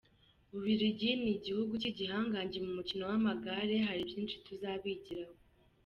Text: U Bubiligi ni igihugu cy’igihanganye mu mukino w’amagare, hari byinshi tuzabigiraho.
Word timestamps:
U 0.47 0.51
Bubiligi 0.51 1.11
ni 1.21 1.29
igihugu 1.37 1.71
cy’igihanganye 1.81 2.57
mu 2.65 2.71
mukino 2.77 3.03
w’amagare, 3.11 3.75
hari 3.87 4.01
byinshi 4.09 4.35
tuzabigiraho. 4.45 5.35